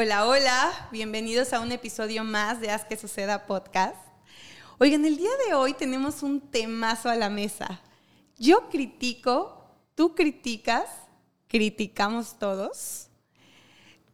[0.00, 3.96] Hola, hola, bienvenidos a un episodio más de Haz que Suceda Podcast.
[4.78, 7.80] Oigan, el día de hoy tenemos un temazo a la mesa.
[8.38, 9.60] Yo critico,
[9.96, 10.84] tú criticas,
[11.48, 13.08] criticamos todos.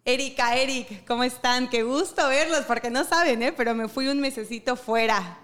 [0.07, 1.69] Erika, Eric, ¿cómo están?
[1.69, 3.53] Qué gusto verlos, porque no saben, ¿eh?
[3.53, 5.37] pero me fui un mesecito fuera.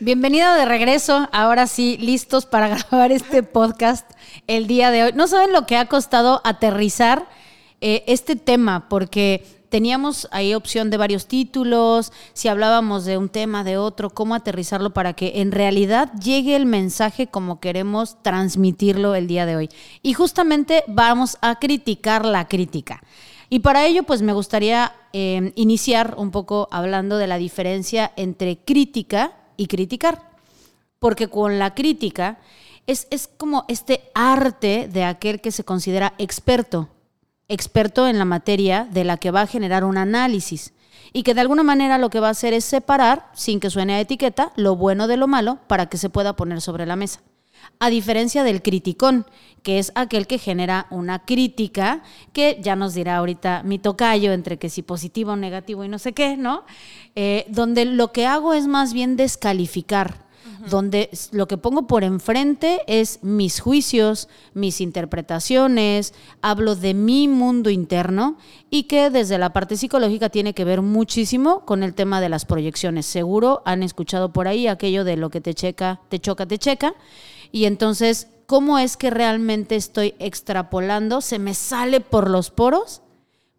[0.00, 4.10] Bienvenido de regreso, ahora sí, listos para grabar este podcast
[4.48, 5.12] el día de hoy.
[5.12, 7.28] No saben lo que ha costado aterrizar
[7.80, 13.64] eh, este tema, porque teníamos ahí opción de varios títulos, si hablábamos de un tema,
[13.64, 19.26] de otro, cómo aterrizarlo para que en realidad llegue el mensaje como queremos transmitirlo el
[19.26, 19.68] día de hoy.
[20.02, 23.02] Y justamente vamos a criticar la crítica.
[23.48, 28.58] Y para ello, pues me gustaría eh, iniciar un poco hablando de la diferencia entre
[28.58, 30.30] crítica y criticar.
[30.98, 32.38] Porque con la crítica
[32.86, 36.88] es, es como este arte de aquel que se considera experto
[37.48, 40.72] experto en la materia de la que va a generar un análisis
[41.12, 43.94] y que de alguna manera lo que va a hacer es separar, sin que suene
[43.94, 47.20] a etiqueta, lo bueno de lo malo para que se pueda poner sobre la mesa.
[47.78, 49.26] A diferencia del criticón,
[49.62, 54.58] que es aquel que genera una crítica, que ya nos dirá ahorita mi tocayo entre
[54.58, 56.64] que si positivo o negativo y no sé qué, ¿no?
[57.14, 60.25] Eh, donde lo que hago es más bien descalificar,
[60.68, 67.70] donde lo que pongo por enfrente es mis juicios, mis interpretaciones, hablo de mi mundo
[67.70, 68.36] interno
[68.68, 72.44] y que desde la parte psicológica tiene que ver muchísimo con el tema de las
[72.44, 73.06] proyecciones.
[73.06, 76.94] Seguro han escuchado por ahí aquello de lo que te checa, te choca, te checa.
[77.52, 81.20] Y entonces, ¿cómo es que realmente estoy extrapolando?
[81.20, 83.02] ¿Se me sale por los poros?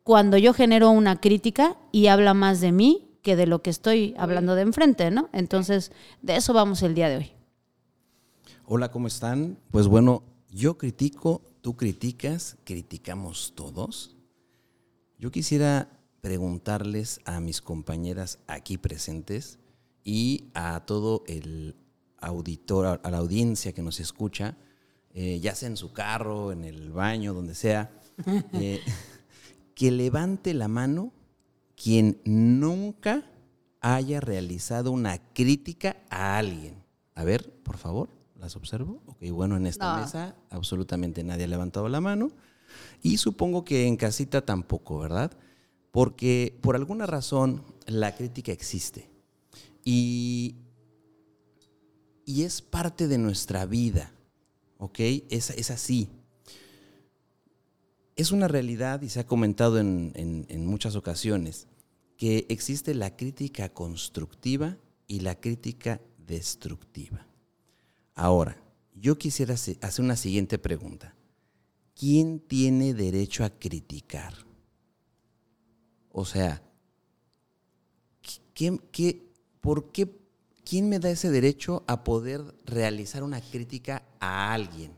[0.03, 4.15] Cuando yo genero una crítica y habla más de mí que de lo que estoy
[4.17, 5.27] hablando de enfrente, ¿no?
[5.33, 7.31] Entonces, de eso vamos el día de hoy.
[8.63, 9.57] Hola, ¿cómo están?
[9.69, 14.15] Pues bueno, yo critico, tú criticas, criticamos todos.
[15.19, 15.89] Yo quisiera
[16.21, 19.59] preguntarles a mis compañeras aquí presentes
[20.05, 21.75] y a todo el
[22.19, 24.55] auditor, a la audiencia que nos escucha,
[25.13, 27.91] eh, ya sea en su carro, en el baño, donde sea,
[28.53, 28.79] eh,
[29.75, 31.11] que levante la mano
[31.81, 33.23] quien nunca
[33.79, 36.83] haya realizado una crítica a alguien.
[37.13, 39.01] A ver, por favor, las observo.
[39.05, 42.31] Ok, bueno, en esta mesa absolutamente nadie ha levantado la mano.
[43.01, 45.31] Y supongo que en casita tampoco, ¿verdad?
[45.91, 49.09] Porque por alguna razón la crítica existe.
[49.85, 50.55] Y,
[52.25, 54.11] y es parte de nuestra vida,
[54.79, 54.99] ¿ok?
[55.29, 56.09] Es, es así.
[58.17, 61.67] Es una realidad y se ha comentado en, muchas ocasiones
[62.17, 67.27] que existe la crítica constructiva y la crítica destructiva.
[68.15, 68.59] Ahora,
[68.95, 71.13] yo quisiera hacer una siguiente pregunta.
[71.95, 74.33] ¿Quién tiene derecho a criticar?
[76.11, 76.63] O sea,
[79.61, 80.09] por qué,
[80.65, 84.97] ¿quién me da ese derecho a poder realizar una crítica a alguien?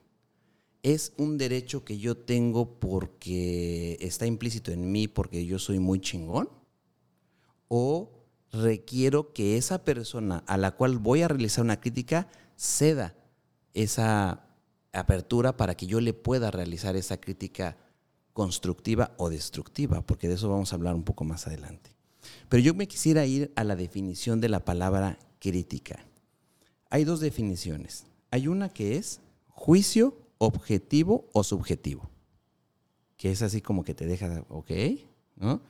[0.82, 6.00] ¿Es un derecho que yo tengo porque está implícito en mí porque yo soy muy
[6.00, 6.50] chingón?
[7.68, 8.12] ¿O
[8.52, 13.16] requiero que esa persona a la cual voy a realizar una crítica ceda
[13.74, 14.46] esa
[14.94, 17.78] apertura para que yo le pueda realizar esa crítica
[18.32, 20.02] constructiva o destructiva?
[20.02, 21.92] Porque de eso vamos a hablar un poco más adelante.
[22.48, 26.06] Pero yo me quisiera ir a la definición de la palabra crítica.
[26.90, 28.06] Hay dos definiciones.
[28.32, 29.20] Hay una que es
[29.50, 32.10] juicio objetivo o subjetivo.
[33.18, 34.72] Que es así como que te deja, ok,
[35.36, 35.62] ¿no?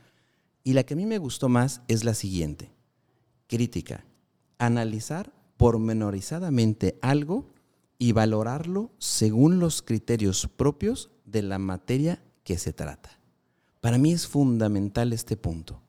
[0.63, 2.71] Y la que a mí me gustó más es la siguiente.
[3.47, 4.05] Crítica.
[4.57, 7.49] Analizar pormenorizadamente algo
[7.97, 13.19] y valorarlo según los criterios propios de la materia que se trata.
[13.81, 15.81] Para mí es fundamental este punto.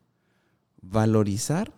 [0.83, 1.73] Valorizar,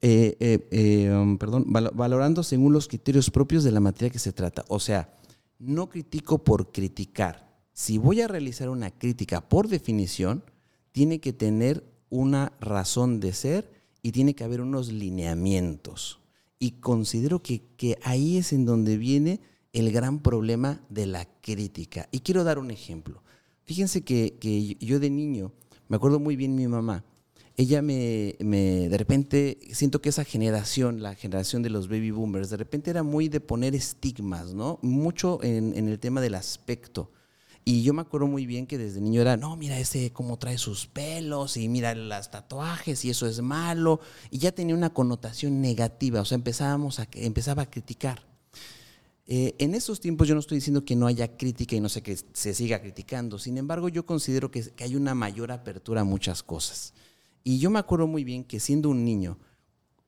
[0.00, 4.32] eh, eh, eh, um, perdón, valorando según los criterios propios de la materia que se
[4.32, 4.64] trata.
[4.68, 5.12] O sea,
[5.58, 7.60] no critico por criticar.
[7.72, 10.42] Si voy a realizar una crítica por definición,
[10.92, 13.70] tiene que tener una razón de ser
[14.02, 16.20] y tiene que haber unos lineamientos.
[16.58, 19.40] Y considero que, ahí es en donde viene
[19.72, 22.08] el gran problema de la crítica.
[22.10, 23.22] Y quiero dar un ejemplo.
[23.64, 25.52] Fíjense que, que yo de niño,
[25.88, 27.04] me acuerdo muy bien mi mamá,
[27.56, 32.50] ella me, me, de repente, siento que esa generación, la generación de los baby boomers,
[32.50, 34.78] de repente era muy de poner estigmas, ¿no?
[34.82, 37.10] Mucho en, el tema del aspecto.
[37.64, 40.58] Y yo me acuerdo muy bien que desde niño era, no, mira ese cómo trae
[40.58, 44.00] sus pelos y mira las tatuajes y eso es malo.
[44.30, 48.22] Y ya tenía una connotación negativa, o sea, empezábamos a, empezaba a criticar.
[49.26, 52.02] Eh, en estos tiempos yo no estoy diciendo que no haya crítica y no sé
[52.02, 56.04] que se siga criticando, sin embargo yo considero que, que hay una mayor apertura a
[56.04, 56.92] muchas cosas.
[57.48, 59.38] Y yo me acuerdo muy bien que siendo un niño,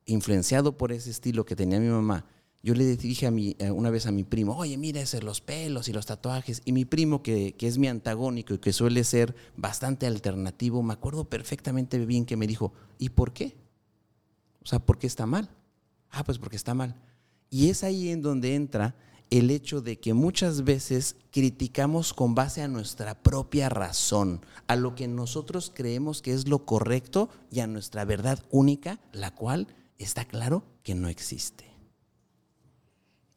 [0.06, 2.25] influenciado por ese estilo que tenía mi mamá,
[2.64, 5.40] yo le dije a mi, eh, una vez a mi primo, oye, mira ese, los
[5.40, 6.62] pelos y los tatuajes.
[6.64, 10.94] Y mi primo, que, que, es mi antagónico y que suele ser bastante alternativo, me
[10.94, 13.56] acuerdo perfectamente bien que me dijo, ¿y por qué?
[14.64, 15.49] O sea, ¿por qué está mal?
[16.11, 16.96] Ah, pues porque está mal.
[17.50, 18.96] Y es ahí en donde entra
[19.30, 24.94] el hecho de que muchas veces criticamos con base a nuestra propia razón, a lo
[24.94, 29.66] que nosotros creemos que es lo correcto y a nuestra verdad única, la cual
[29.98, 31.66] está claro que no existe.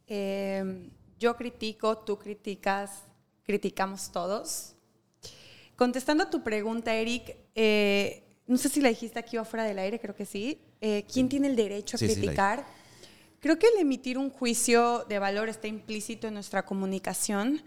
[0.08, 0.90] Eh,
[1.20, 3.04] yo critico, tú criticas,
[3.44, 4.76] criticamos todos.
[5.76, 9.80] Contestando a tu pregunta, Eric, eh, no sé si la dijiste aquí o fuera del
[9.80, 10.62] aire, creo que sí.
[10.82, 12.66] Eh, ¿Quién tiene el derecho a Sí, sí, la criticar?
[13.42, 17.62] Creo que el emitir un juicio de valor está implícito en nuestra comunicación,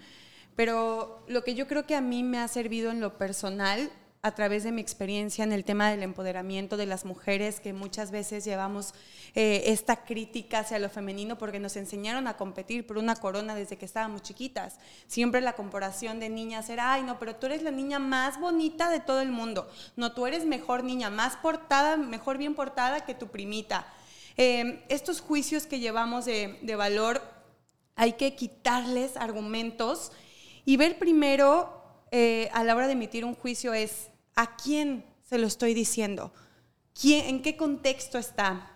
[0.56, 3.90] pero lo que yo creo que a mí me ha servido en lo personal
[4.22, 8.10] a través de mi experiencia en el tema del empoderamiento de las mujeres, que muchas
[8.10, 8.94] veces llevamos
[9.34, 13.76] eh, esta crítica hacia lo femenino porque nos enseñaron a competir por una corona desde
[13.76, 14.78] que estábamos chiquitas.
[15.08, 18.88] Siempre la comparación de niñas era, ay, no, pero tú eres la niña más bonita
[18.88, 19.68] de todo el mundo.
[19.96, 23.86] No, tú eres mejor niña, más portada, mejor bien portada que tu primita.
[24.36, 27.22] Eh, estos juicios que llevamos de, de valor
[27.96, 30.12] hay que quitarles argumentos
[30.64, 35.38] y ver primero eh, a la hora de emitir un juicio es a quién se
[35.38, 36.32] lo estoy diciendo,
[36.92, 38.70] ¿Quién, en qué contexto está,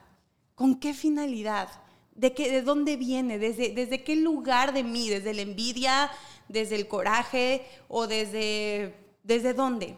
[0.54, 1.68] con qué finalidad,
[2.12, 6.10] de, qué, de dónde viene, desde, desde qué lugar de mí, desde la envidia,
[6.48, 9.96] desde el coraje o desde, desde dónde.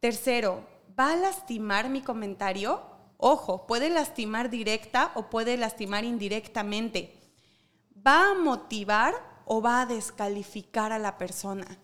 [0.00, 0.66] Tercero,
[0.98, 2.82] ¿va a lastimar mi comentario?
[3.18, 7.16] Ojo, puede lastimar directa o puede lastimar indirectamente.
[8.06, 9.14] ¿Va a motivar
[9.46, 11.78] o va a descalificar a la persona?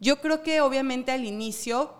[0.00, 1.94] Yo creo que obviamente al inicio,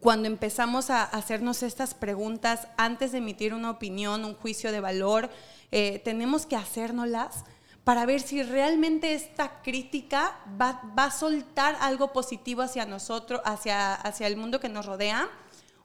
[0.00, 5.30] cuando empezamos a hacernos estas preguntas antes de emitir una opinión, un juicio de valor,
[5.70, 7.44] eh, tenemos que hacérnoslas
[7.84, 13.94] para ver si realmente esta crítica va, va, a soltar algo positivo hacia nosotros, hacia,
[13.94, 15.28] hacia el mundo que nos rodea,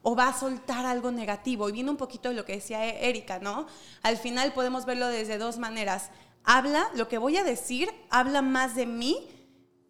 [0.02, 1.70] o va a soltar algo negativo.
[1.70, 3.68] Y viene un poquito de lo que decía Erika, ¿no?
[4.02, 6.12] Al final podemos verlo desde dos maneras.
[6.44, 9.28] Habla, lo que voy a decir, habla más de mí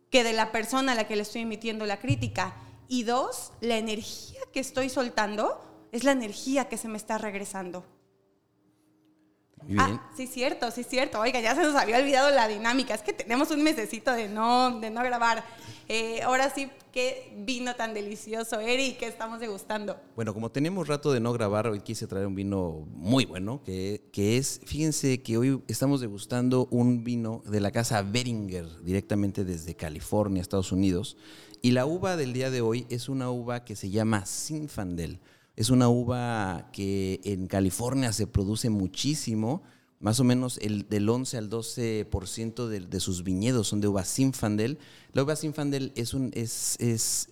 [0.09, 2.55] que de la persona a la que le estoy emitiendo la crítica.
[2.87, 7.85] Y dos, la energía que estoy soltando es la energía que se me está regresando.
[9.63, 9.79] Bien.
[9.79, 11.19] Ah, sí, cierto, sí, cierto.
[11.19, 12.93] Oiga, ya se nos había olvidado la dinámica.
[12.93, 15.43] Es que tenemos un mesecito de no, de no grabar.
[15.91, 19.99] Eh, ahora sí, qué vino tan delicioso, Eric, que estamos degustando.
[20.15, 24.03] Bueno, como tenemos rato de no grabar, hoy quise traer un vino muy bueno, que,
[24.13, 29.75] que es, fíjense que hoy estamos degustando un vino de la casa Beringer, directamente desde
[29.75, 31.17] California, Estados Unidos.
[31.61, 35.19] Y la uva del día de hoy es una uva que se llama Zinfandel.
[35.59, 39.61] Es una uva que en California se produce muchísimo,
[39.99, 44.05] más o menos el, del 11 al 12% de, de, sus viñedos son de uva
[44.05, 44.77] Zinfandel.
[45.11, 46.77] La uva Zinfandel es, un, es,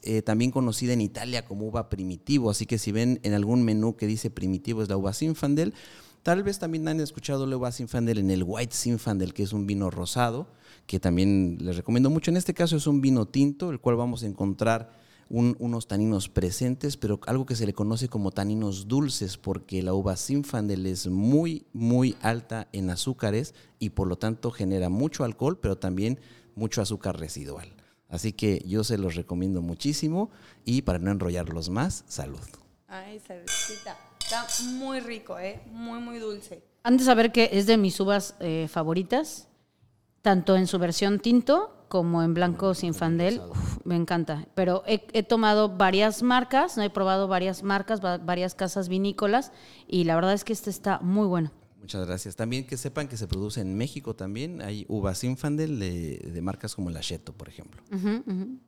[0.03, 3.95] eh, también conocida en Italia como uva primitivo, así que si ven en algún menú
[3.95, 5.73] que dice primitivo es la uva Zinfandel.
[6.21, 9.67] Tal vez también han escuchado la uva Zinfandel en el White Zinfandel, que es un
[9.67, 10.47] vino rosado,
[10.85, 12.29] que también les recomiendo mucho.
[12.29, 16.29] En este caso es un vino tinto, el cual vamos a encontrar un, unos taninos
[16.29, 21.07] presentes, pero algo que se le conoce como taninos dulces, porque la uva Zinfandel es
[21.07, 26.19] muy, muy alta en azúcares y por lo tanto genera mucho alcohol, pero también
[26.55, 27.73] mucho azúcar residual.
[28.09, 30.31] Así que yo se los recomiendo muchísimo
[30.63, 32.39] y para no enrollarlos más, salud.
[32.87, 33.97] Ay, saludcita.
[34.19, 35.61] Está muy rico, ¿eh?
[35.71, 36.63] Muy, muy dulce.
[36.83, 39.49] Han de saber que es de mis uvas eh, favoritas,
[40.21, 43.41] tanto en su versión tinto como en blanco sin fandel.
[43.49, 44.47] Uf, me encanta.
[44.55, 46.83] Pero he, he, tomado varias marcas, ¿no?
[46.83, 49.51] he probado varias marcas, varias casas vinícolas
[49.87, 51.51] y la verdad es que este está muy bueno.
[51.79, 52.35] Muchas gracias.
[52.35, 54.61] También que sepan que se produce en México también.
[54.61, 57.81] Hay uvas Zinfandel de, de marcas como el Acheto, por ejemplo.
[57.91, 58.59] Uh -huh, uh -huh.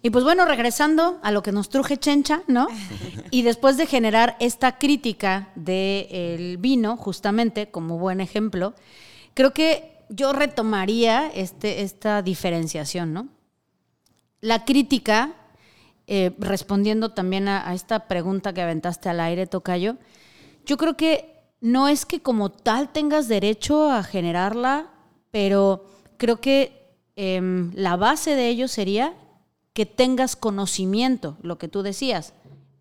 [0.00, 2.68] Y pues bueno, regresando a lo que nos truje Chencha, ¿no?
[3.30, 8.74] y después de generar esta crítica del vino, justamente como buen ejemplo,
[9.34, 13.28] creo que yo retomaría este, esta diferenciación, ¿no?
[14.40, 15.34] La crítica,
[16.06, 19.96] eh, respondiendo también a, esta pregunta que aventaste al aire, Tocayo,
[20.64, 24.90] yo creo que no es que como tal tengas derecho a generarla,
[25.30, 25.86] pero
[26.16, 27.40] creo que eh,
[27.74, 29.14] la base de ello sería
[29.72, 32.32] que tengas conocimiento, lo que tú decías,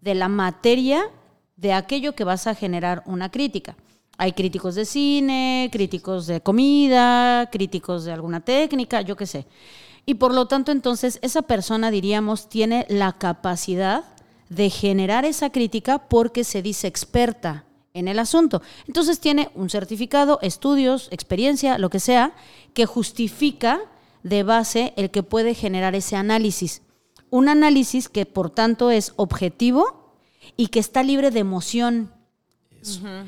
[0.01, 1.09] de la materia
[1.55, 3.75] de aquello que vas a generar una crítica.
[4.17, 9.45] Hay críticos de cine, críticos de comida, críticos de alguna técnica, yo qué sé.
[10.05, 14.05] Y por lo tanto, entonces, esa persona, diríamos, tiene la capacidad
[14.49, 18.61] de generar esa crítica porque se dice experta en el asunto.
[18.87, 22.33] Entonces tiene un certificado, estudios, experiencia, lo que sea,
[22.73, 23.81] que justifica
[24.23, 26.83] de base el que puede generar ese análisis.
[27.29, 30.13] Un análisis que por tanto es objetivo
[30.55, 32.13] y que está libre de emoción.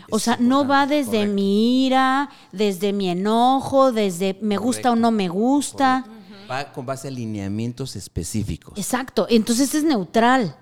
[0.10, 5.12] O sea, no va desde mi ira, desde mi enojo, desde me gusta o no
[5.12, 6.06] me gusta.
[6.50, 8.78] Va con base a lineamientos específicos.
[8.78, 10.56] Exacto, entonces es neutral.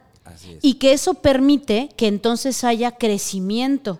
[0.62, 4.00] Y que eso permite que entonces haya crecimiento.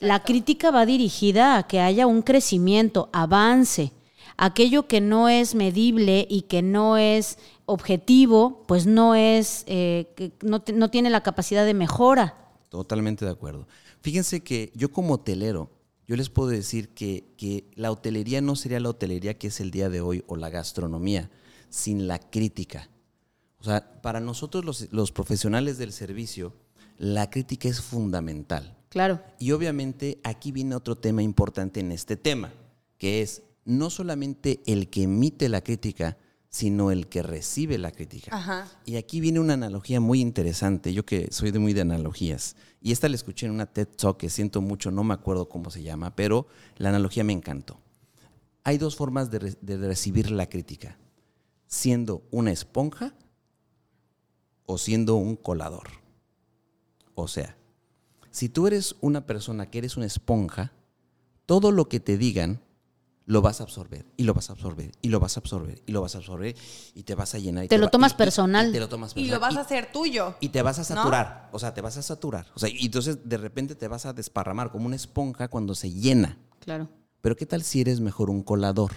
[0.00, 3.92] La crítica va dirigida a que haya un crecimiento, avance.
[4.36, 10.62] Aquello que no es medible y que no es objetivo, pues no es, eh, no,
[10.74, 12.34] no tiene la capacidad de mejora.
[12.68, 13.68] Totalmente de acuerdo.
[14.04, 15.70] Fíjense que yo como hotelero,
[16.06, 19.70] yo les puedo decir que, que, la hotelería no sería la hotelería que es el
[19.70, 21.30] día de hoy o la gastronomía
[21.70, 22.90] sin la crítica.
[23.60, 26.52] O sea, para nosotros los, profesionales del servicio,
[26.98, 28.76] la crítica es fundamental.
[28.90, 29.22] Claro.
[29.38, 32.52] Y obviamente aquí viene otro tema importante en este tema,
[32.98, 36.18] que es no solamente el que emite la crítica,
[36.54, 38.68] sino el que recibe la crítica.
[38.84, 42.92] Y aquí viene una analogía muy interesante, yo que soy de muy de analogías, y
[42.92, 45.82] esta la escuché en una TED Talk que siento mucho, no me acuerdo cómo se
[45.82, 46.46] llama, pero
[46.76, 47.80] la analogía me encantó.
[48.62, 50.96] Hay dos formas de, de recibir la crítica,
[51.66, 53.16] siendo una esponja
[54.64, 55.88] o siendo un colador.
[57.16, 57.56] O sea,
[58.30, 60.72] si tú eres una persona que eres una esponja,
[61.46, 62.60] todo lo que te digan
[63.26, 65.92] lo vas a absorber y lo vas a absorber y lo vas a absorber y
[65.92, 66.54] lo vas a absorber
[66.94, 67.64] y te vas a llenar.
[67.64, 68.68] Y te, lo tomas personal.
[68.68, 69.28] Y, te lo tomas personal.
[69.28, 70.34] Y lo vas a hacer tuyo.
[70.40, 71.48] Y te vas a saturar.
[71.52, 72.46] O sea, te vas a saturar.
[72.54, 75.90] O sea, y entonces de repente te vas a desparramar como una esponja cuando se
[75.90, 76.38] llena.
[76.60, 76.88] Claro.
[77.20, 78.92] Pero ¿qué tal si eres mejor un colador?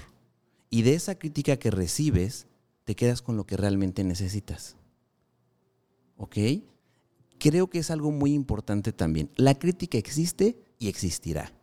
[0.69, 2.47] Y de esa crítica que recibes,
[2.83, 4.75] te quedas con lo que realmente necesitas.
[6.17, 6.37] ¿ok?
[7.39, 9.29] Creo que es algo muy importante también.
[9.35, 11.53] La crítica existe y existirá.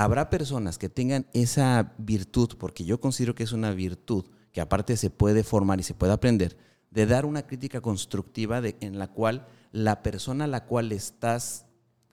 [0.00, 4.96] Habrá personas que tengan esa virtud, porque yo considero que es una virtud, que aparte
[4.96, 6.56] se puede formar y se puede aprender,
[6.92, 11.66] de dar una crítica constructiva en la cual la persona a la cual estás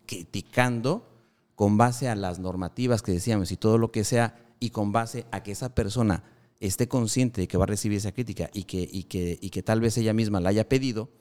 [0.08, 1.08] criticando,
[1.54, 5.28] con base a las normativas que decíamos y todo lo que sea, y con base
[5.30, 6.24] a que esa persona
[6.60, 9.62] esté consciente de que va a recibir esa crítica y que, y que, y que
[9.62, 11.12] tal vez ella misma la haya pedido,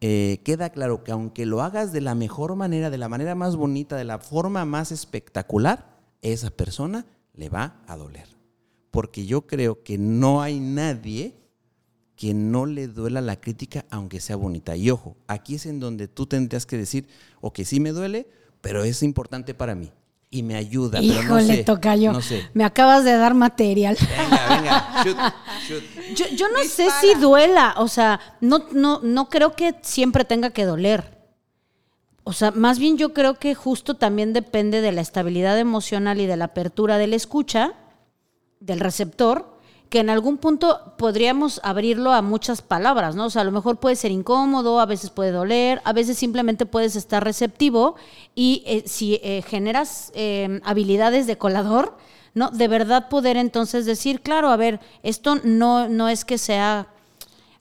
[0.00, 3.54] eh, queda claro que aunque lo hagas de la mejor manera, de la manera más
[3.54, 5.89] bonita, de la forma más espectacular,
[6.22, 8.28] esa persona le va a doler.
[8.90, 11.34] Porque yo creo que no hay nadie
[12.16, 14.76] que no le duela la crítica aunque sea bonita.
[14.76, 17.08] Y ojo, aquí es en donde tú tendrías que decir,
[17.40, 18.28] ok, sí me duele,
[18.60, 19.90] pero es importante para mí
[20.30, 21.00] y me ayuda.
[21.00, 22.12] Híjole, pero no sé, toca yo.
[22.54, 23.96] Me acabas de dar material.
[24.00, 25.36] Venga, venga.
[26.36, 27.74] Yo, no sé si duela.
[27.78, 31.19] O sea, no, no, no creo que siempre tenga que doler.
[32.24, 36.26] O sea, más bien yo creo que justo también depende de la estabilidad emocional y
[36.26, 37.74] de la apertura de la escucha,
[38.60, 39.58] del receptor,
[39.90, 43.26] que en algún punto podríamos abrirlo a muchas palabras, ¿no?
[43.26, 46.64] O sea, a lo mejor puede ser incómodo, a veces puede doler, a veces simplemente
[46.64, 47.96] puedes estar receptivo
[48.36, 51.96] y eh, si eh, generas eh, habilidades de colador,
[52.34, 52.50] ¿no?
[52.50, 56.86] De verdad poder entonces decir, claro, a ver, esto no, no es que sea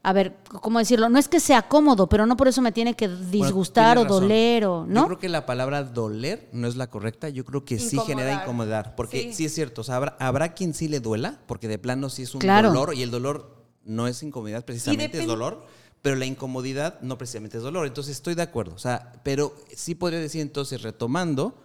[0.01, 1.09] a ver, ¿cómo decirlo?
[1.09, 4.65] No es que sea cómodo, pero no por eso me tiene que disgustar o doler
[4.65, 5.01] o, ¿no?
[5.01, 8.41] Yo creo que la palabra doler no es la correcta, yo creo que sí genera
[8.41, 12.09] incomodar, porque sí, es cierto, o sea, habrá, quien sí le duela, porque de plano
[12.09, 15.65] sí es un dolor y el dolor no es incomodidad precisamente, es dolor,
[16.01, 19.95] pero la incomodidad no precisamente es dolor, entonces estoy de acuerdo, o sea, pero sí
[19.95, 21.61] podría decir entonces, retomando,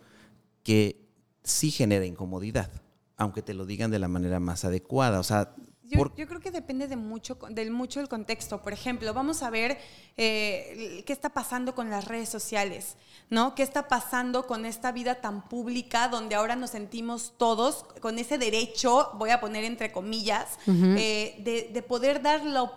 [0.65, 1.09] que
[1.45, 2.71] sí genera incomodidad,
[3.17, 5.55] aunque te lo digan de la manera más adecuada, o sea,
[5.87, 8.63] yo, creo que depende de mucho, del mucho el contexto.
[8.63, 9.79] Por ejemplo, vamos a ver
[10.17, 12.97] eh, qué está pasando con las redes sociales,
[13.29, 13.55] ¿no?
[13.55, 18.39] ¿Qué está pasando con esta vida tan pública donde ahora nos sentimos todos con ese
[18.39, 22.71] derecho, voy a poner entre comillas, eh, de, poder dar la,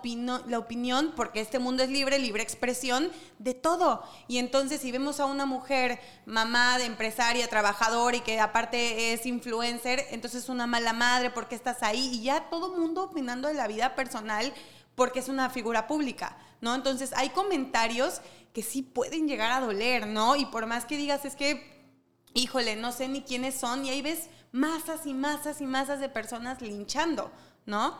[0.47, 3.09] la opinión, porque este mundo es libre, libre expresión
[3.39, 4.03] de todo.
[4.27, 9.25] Y entonces si vemos a una mujer, mamá de empresaria, trabajadora y que aparte es
[9.25, 13.53] influencer, entonces es una mala madre porque estás ahí y ya todo mundo opinando de
[13.53, 14.53] la vida personal
[14.95, 16.73] porque es una figura pública, ¿no?
[16.73, 20.35] Entonces hay comentarios que sí pueden llegar a doler, ¿no?
[20.35, 21.85] Y por más que digas, es que,
[22.33, 26.09] híjole, no sé ni quiénes son, y ahí ves masas y masas y masas de
[26.09, 27.31] personas linchando,
[27.67, 27.95] ¿no?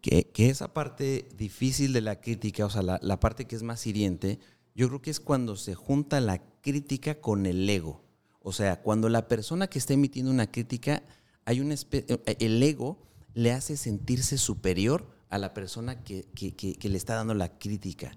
[0.00, 4.38] Que, esa parte difícil de la crítica, o sea, la, parte que es más hiriente,
[4.76, 8.02] yo creo que es cuando se junta la crítica con el ego.
[8.42, 11.02] O sea, cuando la persona que está emitiendo una crítica,
[11.44, 12.98] hay una eh, el ego
[13.34, 18.12] le hace sentirse superior a la persona que, que- le está dando la crítica.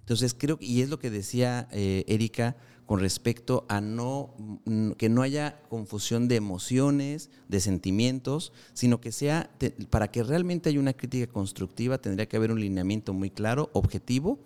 [0.00, 2.56] Entonces creo, y es lo que decía eh, Erika
[2.86, 9.10] con respecto a no, mm, que no haya confusión de emociones, de sentimientos, sino que
[9.10, 9.50] sea,
[9.90, 14.38] para que realmente haya una crítica constructiva, tendría que haber un lineamiento muy claro, objetivo,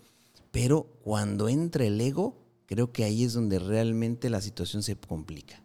[0.51, 5.63] pero cuando entra el ego, creo que ahí es donde realmente la situación se complica.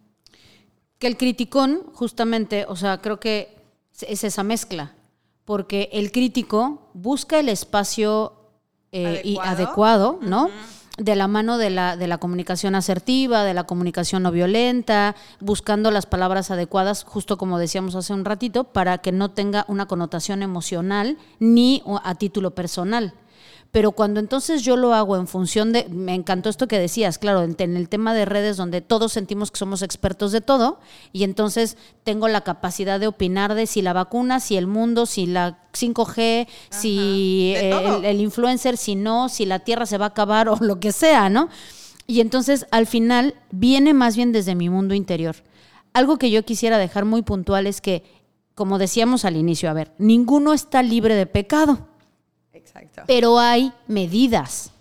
[0.98, 3.55] Que el criticón, justamente, o sea, creo que
[4.02, 4.94] es esa mezcla,
[5.44, 8.32] porque el crítico busca el espacio
[8.92, 9.50] eh, y Adecuado.
[9.50, 10.50] adecuado, ¿no?
[10.98, 15.90] De la mano de la, de la comunicación asertiva, de la comunicación no violenta, buscando
[15.90, 20.42] las palabras adecuadas, justo como decíamos hace un ratito, para que no tenga una connotación
[20.42, 23.12] emocional ni a título personal.
[23.72, 27.42] Pero cuando entonces yo lo hago en función de, me encantó esto que decías, claro,
[27.42, 30.78] en, en el tema de redes donde todos sentimos que somos expertos de todo
[31.12, 35.26] y entonces tengo la capacidad de opinar de si la vacuna, si el mundo, si
[35.26, 40.48] la 5G, si el, el influencer, si no, si la tierra se va a acabar
[40.48, 41.48] o lo que sea, ¿no?
[42.06, 45.36] Y entonces al final viene más bien desde mi mundo interior.
[45.92, 48.04] Algo que yo quisiera dejar muy puntual es que,
[48.54, 51.88] como decíamos al inicio, a ver, ninguno está libre de pecado
[52.66, 53.02] Exacto.
[53.06, 54.72] pero hay medidas,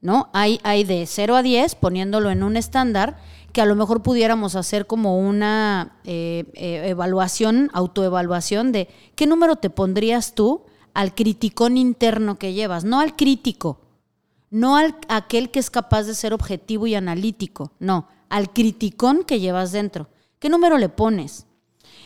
[0.00, 0.28] ¿no?
[0.32, 3.18] Hay, de 0 a 10, poniéndolo en un estándar,
[3.52, 9.56] que a lo mejor pudiéramos hacer como una eh, eh, evaluación, autoevaluación de qué número
[9.56, 13.80] te pondrías tú al criticón interno que llevas, no al crítico,
[14.50, 19.40] no al aquel que es capaz de ser objetivo y analítico, no, al criticón que
[19.40, 20.08] llevas dentro.
[20.38, 21.46] ¿Qué número le pones?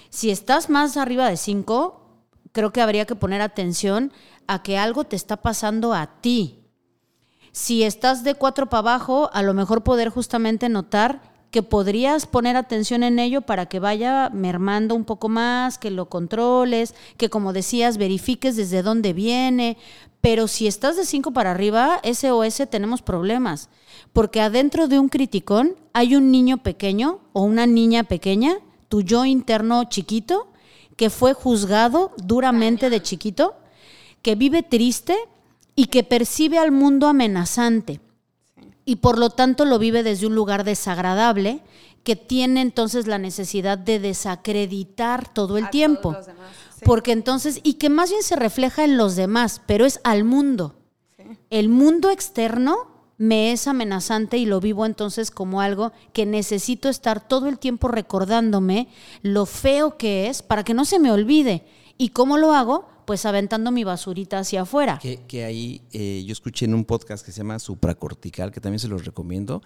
[0.09, 2.00] Si estás más arriba de 5,
[2.52, 4.12] creo que habría que poner atención
[4.47, 6.61] a que algo te está pasando a ti.
[7.52, 12.57] Si estás de 4 para abajo, a lo mejor poder justamente notar que podrías poner
[12.57, 17.52] atención en ello para que vaya mermando un poco más, que lo controles, que como
[17.52, 19.76] decías, verifiques desde dónde viene.
[20.21, 23.69] Pero si estás de 5 para arriba, SOS tenemos problemas.
[24.13, 28.58] Porque adentro de un criticón hay un niño pequeño o una niña pequeña,
[28.89, 30.52] tu yo interno chiquito,
[30.97, 33.55] que fue juzgado duramente de chiquito,
[34.23, 35.17] que vive triste
[35.75, 38.00] y que percibe al mundo amenazante
[38.91, 41.63] y por lo tanto lo vive desde un lugar desagradable
[42.03, 46.11] que tiene entonces la necesidad de desacreditar todo el A tiempo.
[46.13, 46.26] demás,
[46.75, 46.83] sí.
[46.85, 50.75] Porque entonces, y que más bien se refleja en los demás, pero es al mundo.
[51.50, 57.28] El mundo externo me es amenazante y lo vivo entonces como algo que necesito estar
[57.28, 58.89] todo el tiempo recordándome
[59.21, 61.67] lo feo que es para que no se me olvide.
[61.99, 62.89] ¿Y cómo lo hago?
[63.04, 64.99] Pues aventando mi basurita hacia afuera.
[65.02, 68.89] Que, ahí eh, yo escuché en un podcast que se llama Supracortical, que también se
[68.89, 69.61] los recomiendo.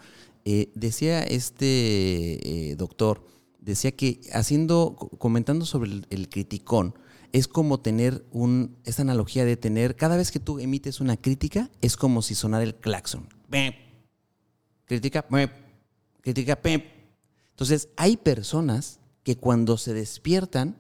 [0.45, 3.25] eh, decía este eh, doctor,
[3.61, 6.95] decía que haciendo, co- comentando sobre el, el criticón,
[7.33, 11.71] es como tener un, esta analogía de tener, cada vez que tú emites una crítica,
[11.83, 13.29] es como si sonara el claxon.
[13.49, 13.75] Pep.
[14.87, 15.51] Crítica, pep.
[16.21, 16.85] crítica, pep.
[17.51, 20.77] Entonces, hay personas que cuando se despiertan,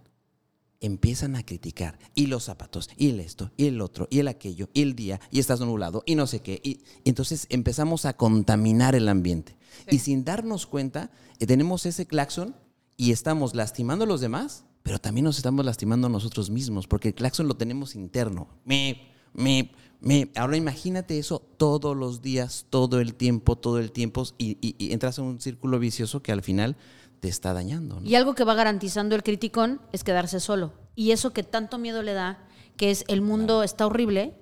[0.80, 1.98] empiezan a criticar.
[2.14, 5.20] Y los zapatos, y el esto, y el otro, y el aquello, y el día,
[5.30, 6.60] y estás nublado, y no sé qué.
[6.62, 9.56] Y, y entonces empezamos a contaminar el ambiente.
[9.90, 12.54] Y sin darnos cuenta, eh, tenemos ese claxon
[12.96, 17.08] y estamos lastimando a los demás, pero también nos estamos lastimando a nosotros mismos, porque
[17.08, 18.48] el claxon lo tenemos interno.
[18.64, 19.70] Me, me,
[20.00, 20.30] me.
[20.36, 24.92] Ahora imagínate eso todos los días, todo el tiempo, todo el tiempo, y, y- y
[24.92, 26.76] entras en un círculo vicioso que al final
[27.20, 28.00] te está dañando.
[28.00, 28.06] ¿no?
[28.06, 30.72] Y algo que va garantizando el criticón es quedarse solo.
[30.94, 34.34] Y eso que tanto miedo le da, que es el mundo está horrible,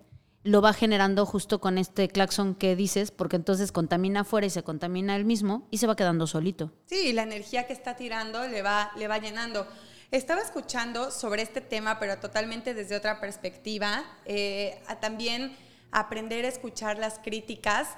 [0.44, 4.64] lo va generando justo con este claxon que dices, porque entonces contamina afuera y se
[4.64, 6.72] contamina él mismo y se va quedando solito.
[6.86, 9.66] Sí, la energía que está tirando le va, le va llenando.
[10.12, 14.04] Estaba escuchando sobre este tema, pero totalmente desde otra perspectiva.
[14.26, 15.56] eh, a también
[15.90, 17.88] aprender a escuchar las críticas,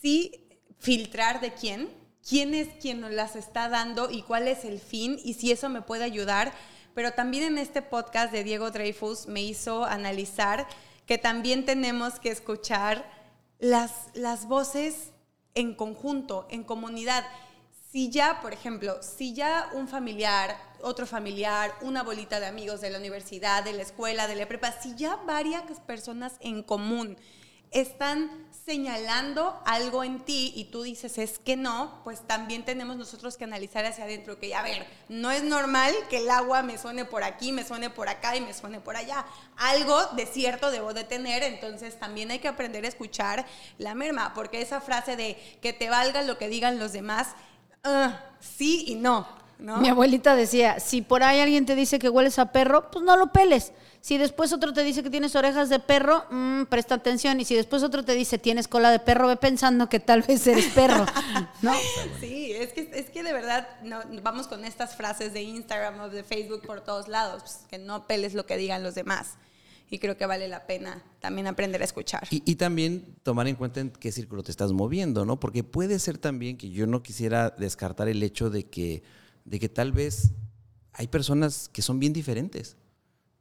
[0.00, 1.90] sí filtrar de quién,
[2.26, 5.68] quién es quien nos las está dando y cuál es el fin y si eso
[5.68, 6.52] me puede ayudar.
[6.94, 10.68] Pero también en este podcast de Diego Dreyfus me hizo analizar
[11.04, 13.10] que también tenemos que escuchar
[13.58, 15.10] las, las voces
[15.56, 17.24] en conjunto, en comunidad.
[17.90, 22.90] Si ya, por ejemplo, si ya un familiar, otro familiar, una bolita de amigos de
[22.90, 27.16] la universidad, de la escuela, de la prepa, si ya varias personas en común
[27.72, 33.36] están señalando algo en ti y tú dices es que no, pues también tenemos nosotros
[33.36, 37.04] que analizar hacia adentro que, a ver, no es normal que el agua me suene
[37.04, 39.24] por aquí, me suene por acá y me suene por allá.
[39.56, 43.46] Algo de cierto debo de tener, entonces también hay que aprender a escuchar
[43.78, 47.34] la merma, porque esa frase de que te valga lo que digan los demás,
[47.84, 49.26] ah, sí y no,
[49.58, 49.78] ¿no?
[49.78, 53.16] Mi abuelita decía, si por ahí alguien te dice que hueles a perro, pues no
[53.16, 53.72] lo peles.
[54.02, 57.38] Si después otro te dice que tienes orejas de perro, mm, presta atención.
[57.38, 60.46] Y si después otro te dice tienes cola de perro, ve pensando que tal vez
[60.46, 61.04] eres perro,
[61.62, 61.74] ¿no?
[62.18, 66.08] Sí, es que, es que de verdad no, vamos con estas frases de Instagram o
[66.08, 69.36] de Facebook por todos lados, pues, que no peles lo que digan los demás.
[69.90, 72.26] Y creo que vale la pena también aprender a escuchar.
[72.30, 75.40] Y, también tomar en cuenta en qué círculo te estás moviendo, ¿no?
[75.40, 79.02] Porque puede ser también que yo no quisiera descartar el hecho de que,
[79.44, 80.30] de que tal vez
[80.92, 82.76] hay personas que son bien diferentes.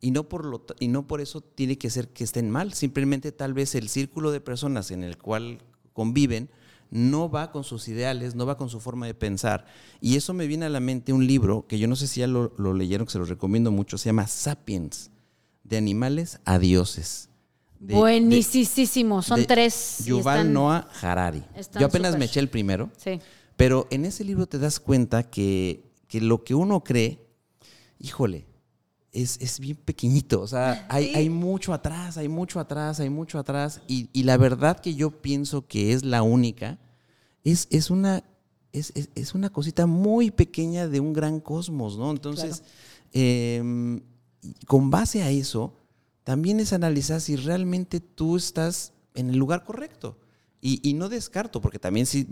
[0.02, 2.74] Y no, por lo, y no por eso tiene que ser que estén mal.
[2.74, 5.60] Simplemente tal vez el círculo de personas en el cual
[5.94, 6.50] conviven
[6.90, 9.68] no va con sus ideales, no va con su forma de pensar.
[10.02, 12.28] Y eso me viene a la mente un libro que yo no sé si ya
[12.28, 15.12] lo, lo leyeron, que se lo recomiendo mucho, se llama Sapiens,
[15.70, 17.30] de animales a dioses.
[17.80, 20.04] De- de- Buenísimo, son de tres.
[20.06, 21.44] Yuval están- Noah Harari.
[21.80, 23.20] Yo apenas me eché el primero, Sí.
[23.56, 27.26] pero en ese libro te das cuenta que, que lo que uno cree,
[28.00, 28.46] híjole,
[29.12, 30.42] es, es bien pequeñito.
[30.42, 31.16] O sea, hay, Sí.
[31.16, 33.82] hay mucho atrás, hay mucho atrás, hay mucho atrás.
[33.88, 36.78] Y, y la verdad que yo pienso que es la única,
[37.44, 38.24] es, es una.
[38.72, 42.12] Es, es- es una cosita muy pequeña de un gran cosmos, ¿no?
[42.12, 42.62] Entonces,
[43.14, 44.02] em,
[44.68, 45.74] con base a eso,
[46.24, 50.18] también es analizar si realmente tú estás en el lugar correcto.
[50.62, 52.26] Y, no descarto, porque también si,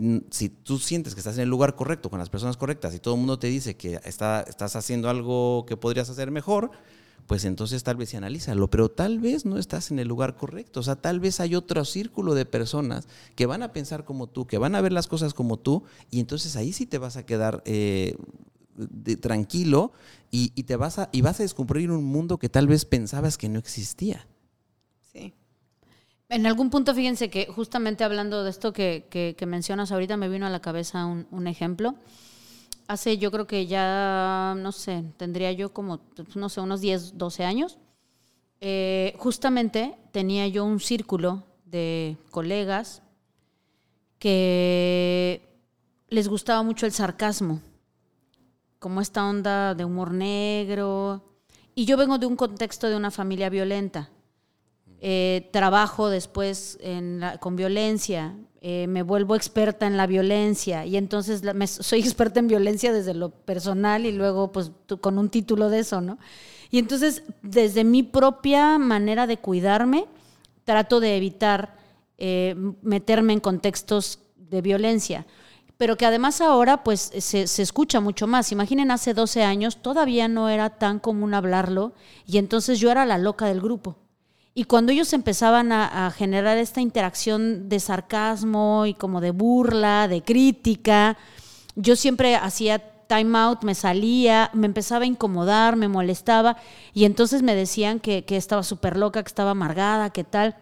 [0.62, 3.20] tú sientes que estás en el lugar correcto, con las personas correctas, y todo el
[3.20, 6.70] mundo te dice que está, estás haciendo algo que podrías hacer mejor,
[7.26, 10.80] pues entonces tal vez sí analízalo, pero tal vez no estás en el lugar correcto.
[10.80, 14.46] O sea, tal vez hay otro círculo de personas que van a pensar como tú,
[14.46, 17.24] que van a ver las cosas como tú, y entonces ahí sí te vas a
[17.24, 18.14] quedar eh,
[19.20, 19.92] tranquilo
[20.30, 23.48] y, te vas a, y vas a descubrir un mundo que tal vez pensabas que
[23.48, 24.26] no existía.
[25.12, 25.32] Sí.
[26.28, 30.28] En algún punto, fíjense que justamente hablando de esto que, que- que mencionas ahorita, me
[30.28, 31.94] vino a la cabeza un, un ejemplo.
[32.86, 36.00] Hace, yo creo que ya, no sé, tendría yo como,
[36.34, 37.78] no sé, unos 10, 12 años.
[38.60, 43.02] Eh, justamente tenía yo un círculo de colegas
[44.18, 45.42] que
[46.08, 47.60] les gustaba mucho el sarcasmo,
[48.78, 51.24] como esta onda de humor negro.
[51.74, 54.10] Y yo vengo de un contexto de una familia violenta.
[55.00, 56.78] Eh, trabajo después
[57.38, 62.92] con violencia, eh, me vuelvo experta en la violencia y entonces soy experta en violencia
[62.92, 66.18] desde lo personal y luego pues con un título de eso, ¿no?
[66.68, 70.06] Y entonces desde mi propia manera de cuidarme,
[70.64, 71.76] trato de evitar
[72.18, 75.24] eh, meterme en contextos de violencia
[75.78, 78.52] pero que además ahora pues se, se escucha mucho más.
[78.52, 81.94] Imaginen, hace 12 años todavía no era tan común hablarlo
[82.26, 83.96] y entonces yo era la loca del grupo.
[84.54, 90.22] Y cuando ellos empezaban a, generar esta interacción de sarcasmo y como de burla, de
[90.22, 91.16] crítica,
[91.76, 96.56] yo siempre hacía time out, me salía, me empezaba a incomodar, me molestaba
[96.92, 100.56] y entonces me decían que, que estaba súper loca, que estaba amargada, que tal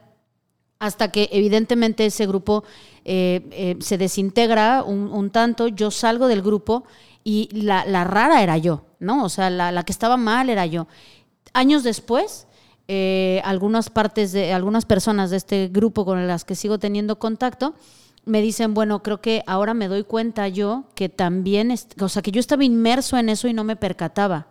[0.78, 2.64] hasta que evidentemente ese grupo
[3.04, 6.84] eh, eh, se desintegra un, tanto, yo salgo del grupo
[7.24, 9.24] y la, rara era yo, ¿no?
[9.24, 10.86] O sea, la, que estaba mal era yo.
[11.52, 12.46] Años después,
[12.88, 17.74] eh, algunas partes de, algunas personas de este grupo con las que sigo teniendo contacto,
[18.24, 22.32] me dicen, bueno, creo que ahora me doy cuenta yo que también, o sea, que
[22.32, 24.48] yo estaba inmerso en eso y no me percataba.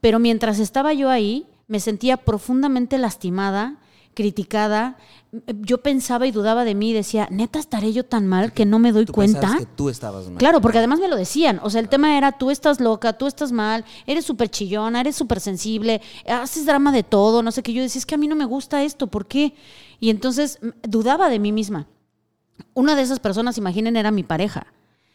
[0.00, 3.76] Pero mientras estaba yo ahí, me sentía profundamente lastimada,
[4.14, 4.96] criticada.
[5.60, 8.78] Yo pensaba y dudaba de mí y decía, neta, estaré yo tan mal que no
[8.78, 9.56] me doy Tú cuenta.
[9.58, 10.38] que tú estabas mal.
[10.38, 11.60] Claro, porque además me lo decían.
[11.62, 15.14] O sea, el tema era, tú estás loca, tú estás mal, eres súper chillona, eres
[15.16, 17.72] súper sensible, haces drama de todo, no sé qué.
[17.72, 19.54] Yo decía, es que a mí no me gusta esto, ¿por qué?
[20.00, 21.86] Y entonces dudaba de mí misma.
[22.74, 24.66] Una de esas personas, imaginen, era mi pareja.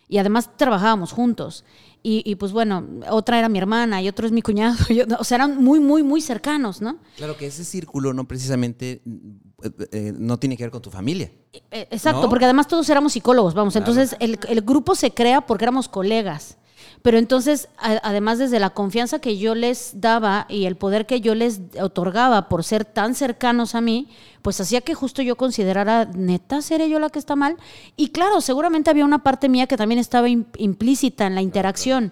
[0.07, 1.63] Y además trabajábamos juntos.
[2.03, 4.75] Y, y, pues bueno, otra era mi hermana y otro es mi cuñado.
[4.89, 6.97] Yo- o sea, eran muy, muy, muy cercanos, ¿no?
[7.17, 9.01] Claro que ese círculo no precisamente
[9.63, 11.31] eh, eh, no tiene que ver con tu familia.
[11.71, 12.29] Eh, Exacto, ¿No?
[12.29, 13.75] porque además todos éramos psicólogos, vamos.
[13.75, 16.57] Entonces el, el grupo se crea porque éramos colegas.
[17.05, 21.21] Pero entonces, a- además desde la confianza que yo les daba y el poder que
[21.21, 24.07] yo les otorgaba por ser tan cercanos a mí,
[24.41, 27.57] pues hacía que justo yo considerara, neta, ¿seré yo la que está mal?
[27.95, 32.11] Y claro, seguramente había una parte mía que también estaba im- implícita en la interacción.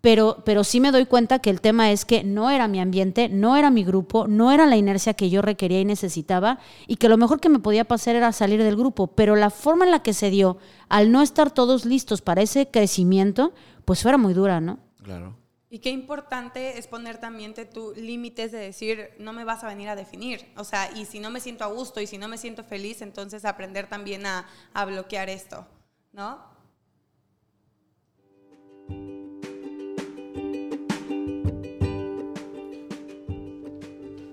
[0.00, 3.28] Pero, pero sí me doy cuenta que el tema es que no era mi ambiente,
[3.28, 7.08] no era mi grupo, no era la inercia que yo requería y necesitaba, y que
[7.08, 9.08] lo mejor que me podía pasar era salir del grupo.
[9.08, 10.56] Pero la forma en la que se dio,
[10.88, 13.52] al no estar todos listos para ese crecimiento,
[13.84, 14.78] pues fuera muy dura, ¿no?
[15.02, 15.36] Claro.
[15.72, 19.88] Y qué importante es poner también tus límites de decir, no me vas a venir
[19.88, 20.52] a definir.
[20.56, 23.02] O sea, y si no me siento a gusto y si no me siento feliz,
[23.02, 25.64] entonces aprender también a, a bloquear esto,
[26.12, 26.50] ¿no?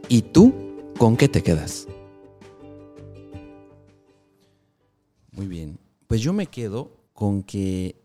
[0.10, 0.54] ¿Y tú
[0.98, 1.86] con qué te quedas?
[5.32, 8.02] Muy bien, pues yo me quedo con que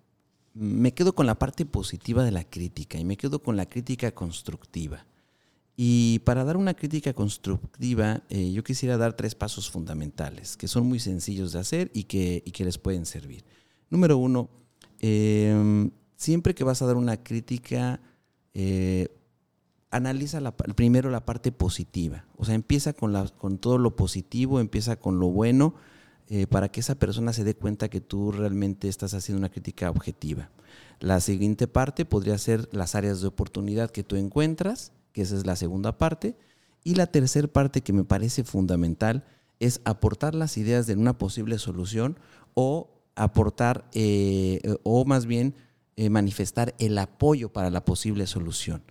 [0.55, 4.11] me quedo con la parte positiva de la crítica y me quedo con la crítica
[4.11, 5.07] constructiva.
[5.77, 10.87] Y para dar una crítica constructiva, eh, yo quisiera dar tres pasos fundamentales que son
[10.87, 13.45] muy sencillos de hacer y que, que les pueden servir.
[13.91, 14.51] Número uno,
[14.99, 18.01] em, siempre que vas a dar una crítica,
[18.55, 19.09] eh,
[19.93, 20.41] analiza
[20.75, 22.25] primero la parte positiva.
[22.37, 25.75] O sea, empieza con, la, con todo lo positivo, empieza con lo bueno,
[26.29, 29.91] eh, para que esa persona se dé cuenta que tú realmente estás haciendo una crítica
[29.91, 30.51] objetiva.
[30.99, 35.47] La siguiente parte podría ser las áreas de oportunidad que tú encuentras que esa es
[35.47, 36.37] la segunda parte.
[36.85, 39.25] Y la tercera parte que me parece fundamental
[39.61, 42.19] es aportar las ideas de una posible solución
[42.55, 45.55] o aportar, eh, o más bien
[45.97, 48.83] eh, manifestar el apoyo para la posible solución.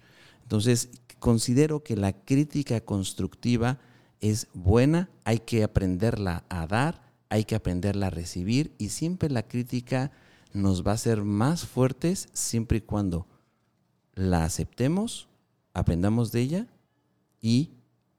[0.52, 3.80] Entonces, considero que la crítica constructiva
[4.20, 9.48] es buena, hay que aprenderla a dar, hay que aprenderla a recibir y siempre la
[9.48, 10.12] crítica
[10.52, 13.28] nos va a hacer más fuertes siempre y cuando
[14.14, 15.30] la aceptemos,
[15.74, 16.68] aprendamos de ella
[17.40, 17.72] y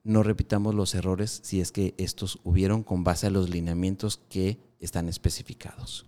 [0.02, 4.58] no repitamos los errores si es que estos hubieron con base a los lineamientos que
[4.80, 6.06] están especificados.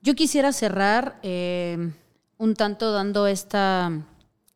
[0.00, 1.92] Yo quisiera cerrar eh,
[2.42, 4.04] un tanto dando esta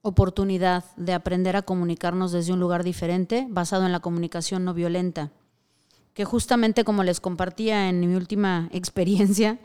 [0.02, 5.30] oportunidad de aprender a comunicarnos desde un lugar diferente, basado en la comunicación no violenta,
[6.12, 9.60] que justamente como les compartía en mi última experiencia,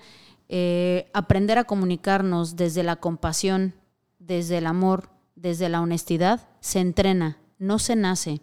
[0.50, 3.74] eh, aprender a comunicarnos desde la compasión,
[4.20, 8.40] desde el amor, desde la honestidad, se entrena, no se nace.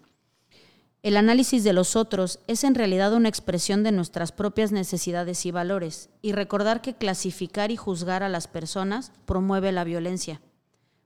[1.01, 5.53] El análisis de los otros es en realidad una expresión de nuestras propias necesidades y
[5.53, 10.41] valores, y recordar que clasificar y juzgar a las personas promueve la violencia.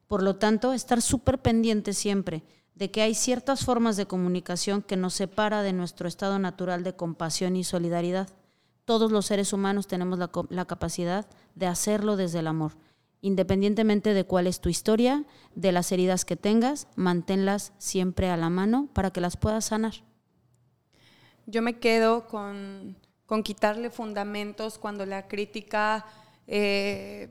[0.09, 2.43] Por lo tanto, estar súper pendiente siempre
[2.75, 6.97] de que hay ciertas formas de comunicación que nos separa de nuestro estado natural de
[6.97, 8.31] compasión y solidaridad.
[8.87, 12.73] Todos los seres humanos tenemos la, la capacidad de hacerlo desde el amor
[13.25, 18.51] Independientemente de cuál es tu historia, de las heridas que tengas, manténlas siempre a la
[18.51, 19.95] mano para que las puedas sanar.
[21.47, 22.97] Yo me quedo con,
[23.45, 26.05] quitarle fundamentos cuando la crítica
[26.49, 27.31] eh,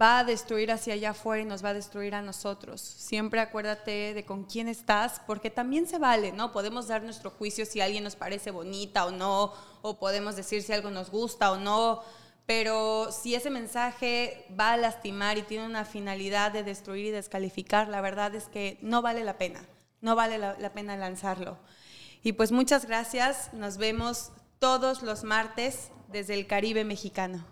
[0.00, 2.80] va a destruir hacia allá afuera y nos va a destruir a nosotros.
[2.80, 6.52] Siempre acuérdate de con quién estás, porque también se vale, ¿no?
[6.52, 9.52] Podemos dar nuestro juicio si alguien nos parece bonita o no,
[9.82, 12.02] o podemos decir si algo nos gusta o no
[12.48, 17.88] pero si ese mensaje va a lastimar y tiene una finalidad de destruir y descalificar,
[17.88, 19.60] la verdad es que no vale la pena,
[20.00, 21.58] no vale la, pena lanzarlo.
[22.22, 27.44] Y pues muchas gracias, nos vemos todos los martes desde el Caribe mexicano.